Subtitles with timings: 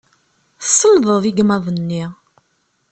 [0.61, 2.03] Tselḍeḍ igmaḍ-nni.